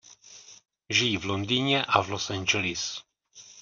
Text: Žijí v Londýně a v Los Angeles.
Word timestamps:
Žijí 0.89 1.17
v 1.17 1.25
Londýně 1.25 1.85
a 1.85 2.01
v 2.01 2.09
Los 2.09 2.29
Angeles. 2.31 3.01